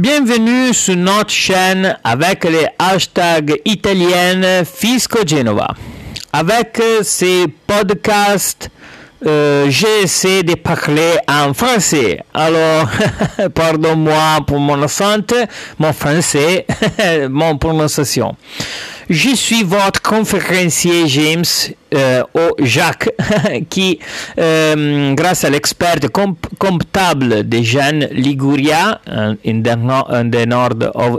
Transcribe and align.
Bienvenue 0.00 0.72
sur 0.72 0.96
notre 0.96 1.28
chaîne 1.28 1.94
avec 2.02 2.44
les 2.44 2.66
hashtags 2.78 3.60
italiennes 3.66 4.64
Fisco 4.64 5.18
Genova. 5.26 5.74
Avec 6.32 6.80
ces 7.02 7.44
podcasts, 7.66 8.70
euh, 9.26 9.66
j'ai 9.68 10.04
essayé 10.04 10.42
de 10.42 10.54
parler 10.54 11.16
en 11.28 11.52
français. 11.52 12.24
Alors, 12.32 12.88
pardon-moi 13.54 14.38
pour 14.46 14.58
mon 14.58 14.82
accent, 14.82 15.18
mon 15.78 15.92
français, 15.92 16.64
mon 17.28 17.58
prononciation. 17.58 18.34
Je 19.10 19.34
suis 19.34 19.64
votre 19.64 20.00
conférencier 20.02 21.08
James 21.08 21.42
euh, 21.94 22.22
au 22.32 22.64
Jacques 22.64 23.10
qui, 23.68 23.98
euh, 24.38 25.14
grâce 25.14 25.42
à 25.42 25.50
l'expert 25.50 25.96
comptable 26.60 27.48
de 27.48 27.60
Jeanne 27.60 28.06
Liguria, 28.12 29.00
the, 29.62 30.06
in 30.12 30.30
the 30.30 30.46
north 30.46 30.84
of 30.94 31.18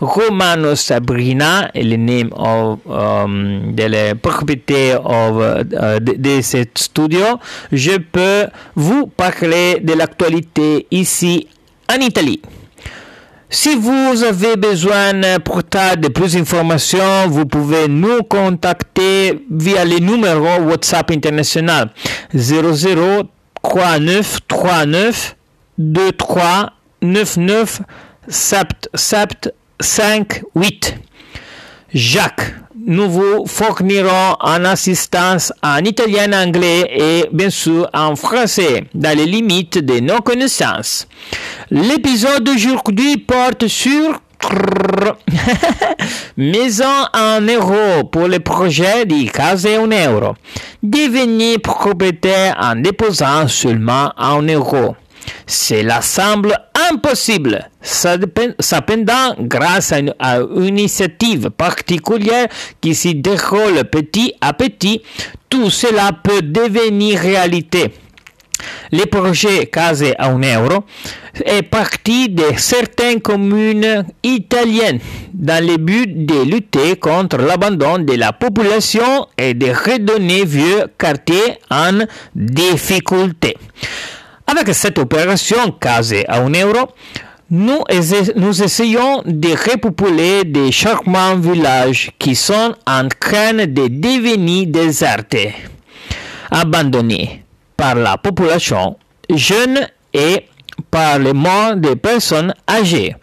Romano 0.00 0.76
Sabrina, 0.76 1.72
le 1.74 1.96
name 1.96 2.30
of 2.32 2.78
um, 2.86 3.74
de 3.74 3.88
la 3.88 4.14
propriété 4.14 4.94
of, 4.94 5.42
uh, 5.42 6.00
de, 6.00 6.14
de 6.16 6.40
ce 6.42 6.58
studio, 6.76 7.40
je 7.72 7.98
peux 7.98 8.46
vous 8.76 9.08
parler 9.08 9.80
de 9.82 9.94
l'actualité 9.94 10.86
ici 10.92 11.48
en 11.92 12.00
Italie. 12.00 12.40
Si 13.52 13.74
vous 13.74 14.22
avez 14.22 14.54
besoin 14.54 15.12
pour 15.44 15.62
de 15.64 16.06
plus 16.06 16.34
d'informations, 16.34 17.26
vous 17.26 17.46
pouvez 17.46 17.88
nous 17.88 18.22
contacter 18.22 19.44
via 19.50 19.84
le 19.84 19.98
numéro 19.98 20.62
WhatsApp 20.68 21.10
international 21.10 21.90
00 22.32 23.24
39 23.60 24.38
39 24.46 25.36
23 25.78 26.72
99 27.00 27.80
7 28.28 28.88
7 28.94 29.54
5 29.80 30.42
8. 30.54 30.94
Jacques, 31.92 32.54
nous 32.86 33.10
vous 33.10 33.46
fournirons 33.46 34.36
en 34.40 34.64
assistance 34.64 35.52
en 35.62 35.78
italien, 35.78 36.32
anglais 36.32 36.90
et 36.90 37.28
bien 37.32 37.50
sûr 37.50 37.88
en 37.92 38.16
français, 38.16 38.84
dans 38.94 39.16
les 39.16 39.26
limites 39.26 39.78
de 39.78 40.00
nos 40.00 40.20
connaissances. 40.20 41.06
L'épisode 41.70 42.44
d'aujourd'hui 42.44 43.18
porte 43.18 43.66
sur 43.68 44.20
Maison 46.36 46.84
en 47.12 47.40
euros 47.42 48.04
pour 48.10 48.26
le 48.26 48.38
projet 48.40 49.04
de 49.04 49.28
Case 49.30 49.66
un 49.66 49.86
euro. 49.86 50.34
Devenir 50.82 51.60
propriétaire 51.60 52.56
en 52.58 52.76
déposant 52.76 53.48
seulement 53.48 54.12
en 54.16 54.40
euros. 54.42 54.96
Cela 55.46 56.00
semble 56.00 56.56
impossible. 56.92 57.68
Cependant, 57.82 59.34
grâce 59.40 59.92
à 59.92 59.98
une, 60.00 60.14
à 60.18 60.40
initiative 60.40 61.50
particulière 61.50 62.48
qui 62.80 62.94
s'y 62.94 63.14
déroule 63.14 63.84
petit 63.84 64.34
à 64.40 64.52
petit, 64.52 65.02
tout 65.48 65.70
cela 65.70 66.12
peut 66.12 66.42
devenir 66.42 67.18
réalité. 67.20 67.92
Le 68.92 69.06
projet 69.06 69.66
Case 69.66 70.04
a 70.18 70.26
un 70.26 70.38
euro 70.40 70.84
est 71.44 71.62
parti 71.62 72.28
de 72.28 72.44
certaines 72.56 73.20
communes 73.20 74.04
italiennes 74.22 74.98
dans 75.32 75.64
le 75.64 75.76
but 75.76 76.26
de 76.26 76.42
lutter 76.42 76.96
contre 76.96 77.38
l'abandon 77.38 77.98
de 77.98 78.14
la 78.14 78.32
population 78.32 79.26
et 79.38 79.54
de 79.54 79.68
redonner 79.68 80.44
vieux 80.44 80.84
quartiers 80.98 81.58
en 81.70 82.00
difficulté. 82.34 83.56
Avec 84.50 84.74
cette 84.74 84.98
opération 84.98 85.70
Case 85.80 86.12
a 86.26 86.40
un 86.40 86.50
euro, 86.50 86.88
nous, 87.50 87.84
essayons 87.88 89.22
de 89.24 89.48
repopuler 89.50 90.42
des 90.44 90.72
charmants 90.72 91.36
villages 91.36 92.10
qui 92.18 92.34
sont 92.34 92.74
en 92.84 93.06
train 93.20 93.52
de 93.52 93.86
devenir 93.86 94.66
désertés, 94.66 95.54
abandonnés 96.50 97.44
par 97.76 97.94
la 97.94 98.16
population 98.18 98.96
jeune 99.32 99.86
et 100.12 100.46
par 100.90 101.20
les 101.20 101.32
morts 101.32 101.76
des 101.76 101.94
personnes 101.94 102.52
âgées, 102.68 103.14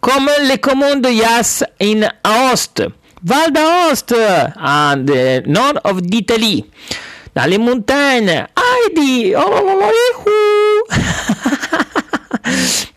comme 0.00 0.30
les 0.48 0.58
communes 0.58 1.00
de 1.00 1.08
Yas 1.08 1.64
in 1.82 2.02
Aoste, 2.22 2.84
Val 3.24 3.52
d'Aoste, 3.52 4.14
en 4.62 4.94
nord 4.96 6.00
d'Italie, 6.02 6.64
dans 7.34 7.46
les 7.46 7.58
montagnes, 7.58 8.46
Heidi, 8.56 9.34
oh, 9.36 9.80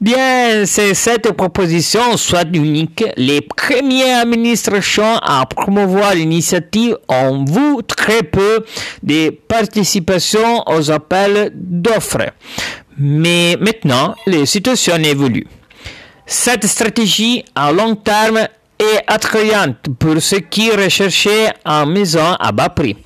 Bien, 0.01 0.65
c'est 0.65 0.93
cette 0.93 1.31
proposition 1.33 2.17
soit 2.17 2.47
unique. 2.53 3.03
Les 3.17 3.41
premières 3.41 4.21
administrations 4.21 5.17
à 5.17 5.45
promouvoir 5.45 6.15
l'initiative 6.15 6.97
ont 7.07 7.45
vu 7.45 7.83
très 7.85 8.23
peu 8.23 8.65
de 9.03 9.29
participation 9.29 10.63
aux 10.67 10.89
appels 10.89 11.51
d'offres. 11.53 12.31
Mais 12.97 13.55
maintenant, 13.59 14.15
la 14.25 14.45
situation 14.45 14.95
évolue. 14.97 15.45
Cette 16.25 16.65
stratégie 16.65 17.43
à 17.53 17.71
long 17.71 17.95
terme 17.95 18.47
est 18.79 19.03
attrayante 19.07 19.87
pour 19.99 20.21
ceux 20.21 20.39
qui 20.39 20.71
recherchaient 20.71 21.53
en 21.65 21.85
maison 21.85 22.33
à 22.39 22.51
bas 22.51 22.69
prix 22.69 22.97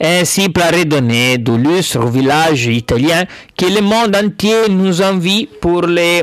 ainsi 0.00 0.48
pour 0.48 0.64
redonner 0.64 1.38
de 1.38 1.52
lustre 1.52 2.00
au 2.00 2.08
village 2.08 2.66
italien 2.66 3.24
que 3.56 3.66
le 3.66 3.82
monde 3.82 4.16
entier 4.16 4.68
nous 4.68 5.02
envie 5.02 5.46
pour 5.46 5.82
les, 5.82 6.22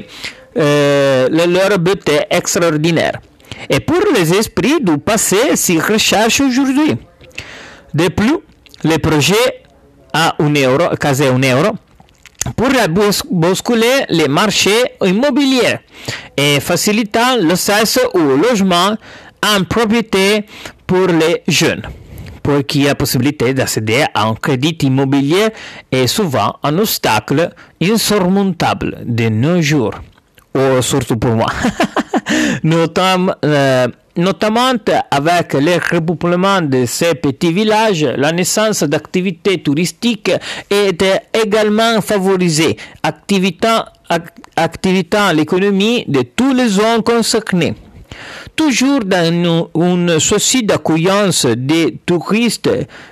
euh, 0.58 1.28
leur 1.30 1.78
beauté 1.78 2.20
extraordinaire. 2.30 3.20
Et 3.70 3.80
pour 3.80 4.02
les 4.16 4.34
esprits 4.34 4.82
du 4.82 4.98
passé 4.98 5.56
s'y 5.56 5.80
recherchent 5.80 6.42
aujourd'hui. 6.42 6.96
De 7.94 8.08
plus, 8.10 8.38
le 8.84 8.98
projet 8.98 9.64
a 10.14 10.36
un 10.40 10.54
euro, 10.54 10.96
casé 11.00 11.28
un 11.28 11.40
euro, 11.40 11.76
pour 12.56 12.70
bousculer 13.30 14.06
les 14.10 14.28
marchés 14.28 14.94
immobiliers 15.04 15.80
et 16.36 16.60
facilitant 16.60 17.36
l'accès 17.40 18.06
au 18.14 18.20
logement 18.20 18.96
en 19.44 19.64
propriété 19.64 20.46
pour 20.86 21.08
les 21.08 21.44
jeunes 21.48 21.82
pour 22.48 22.66
qui 22.66 22.84
la 22.84 22.96
possibilité 22.96 23.54
d'accéder 23.54 24.06
à 24.14 24.26
un 24.26 24.34
crédit 24.34 24.78
immobilier 24.84 25.50
est 25.92 26.08
souvent 26.08 26.56
un 26.64 26.80
obstacle 26.80 27.50
insurmontable 27.84 29.00
de 29.06 29.28
nos 29.28 29.62
jours, 29.62 29.96
ou 30.56 30.82
surtout 30.82 31.18
pour 31.18 31.32
moi. 31.32 31.48
notamment, 32.64 33.34
euh, 33.44 33.90
notamment 34.16 34.72
avec 35.12 35.54
le 35.56 35.74
repeuplement 35.94 36.62
de 36.62 36.86
ces 36.86 37.16
petits 37.16 37.52
villages, 37.52 38.06
la 38.16 38.32
naissance 38.32 38.84
d'activités 38.84 39.58
touristiques 39.62 40.32
est 40.70 41.04
également 41.34 42.00
favorisée, 42.00 42.78
activitant, 43.04 43.84
activitant 44.56 45.34
l'économie 45.34 46.06
de 46.08 46.22
tous 46.22 46.54
les 46.54 46.70
zones 46.70 47.04
concernées 47.04 47.76
toujours 48.58 49.02
dans 49.06 49.70
une 49.76 50.20
souci 50.20 50.64
d'accueillance 50.64 51.46
des 51.46 52.00
touristes 52.06 52.70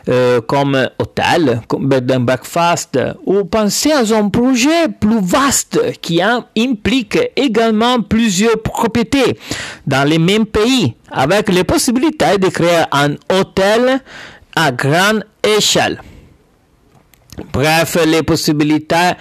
euh, 0.09 0.41
comme 0.41 0.89
hôtel, 0.99 1.61
comme 1.67 1.89
and 1.93 2.19
breakfast, 2.21 2.99
ou 3.25 3.45
penser 3.45 3.91
à 3.91 3.99
un 3.99 4.29
projet 4.29 4.89
plus 4.99 5.21
vaste 5.21 5.79
qui 6.01 6.21
implique 6.21 7.19
également 7.35 8.01
plusieurs 8.01 8.61
propriétés 8.61 9.37
dans 9.85 10.07
les 10.07 10.19
mêmes 10.19 10.47
pays, 10.47 10.95
avec 11.11 11.49
les 11.49 11.63
possibilités 11.63 12.37
de 12.39 12.49
créer 12.49 12.83
un 12.91 13.11
hôtel 13.31 14.01
à 14.55 14.71
grande 14.71 15.23
échelle. 15.43 16.01
Bref, 17.51 17.97
les 18.05 18.23
possibilités, 18.23 19.13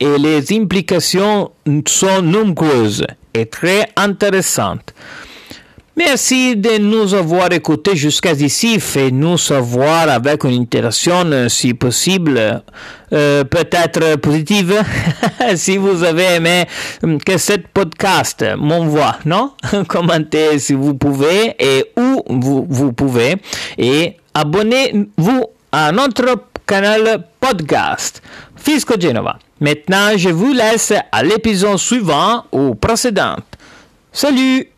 et 0.00 0.18
les 0.18 0.52
implications 0.52 1.50
sont 1.86 2.22
nombreuses 2.22 3.04
et 3.32 3.46
très 3.46 3.88
intéressantes. 3.96 4.94
Merci 5.96 6.56
de 6.56 6.78
nous 6.78 7.14
avoir 7.14 7.52
écoutés 7.52 7.94
jusqu'à 7.94 8.32
ici. 8.32 8.80
Faites-nous 8.80 9.38
savoir 9.38 10.08
avec 10.08 10.42
une 10.42 10.62
interaction, 10.62 11.48
si 11.48 11.72
possible, 11.72 12.64
euh, 13.12 13.44
peut-être 13.44 14.16
positive, 14.16 14.74
si 15.54 15.76
vous 15.76 16.02
avez 16.02 16.34
aimé 16.34 16.64
que 17.24 17.38
ce 17.38 17.52
podcast 17.72 18.44
m'envoie, 18.58 19.18
non? 19.24 19.52
Commentez 19.88 20.58
si 20.58 20.72
vous 20.72 20.94
pouvez 20.94 21.54
et 21.60 21.84
où 21.96 22.24
vous, 22.28 22.66
vous 22.68 22.92
pouvez. 22.92 23.36
Et 23.78 24.16
abonnez-vous 24.34 25.46
à 25.72 25.92
notre 25.92 26.36
canal 26.66 27.24
podcast 27.40 28.22
Fisco 28.56 28.94
Genova. 29.00 29.38
Maintenant, 29.60 30.16
je 30.16 30.30
vous 30.30 30.52
laisse 30.52 30.92
à 31.12 31.22
l'épisode 31.22 31.78
suivant 31.78 32.44
ou 32.52 32.74
précédent. 32.74 33.36
Salut 34.12 34.68